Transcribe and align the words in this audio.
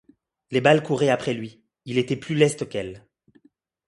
Les 0.49 0.61
balles 0.61 0.81
couraient 0.81 1.11
après 1.11 1.35
lui, 1.35 1.61
il 1.85 1.99
était 1.99 2.15
plus 2.15 2.33
leste 2.33 2.67
qu'elles. 2.67 3.05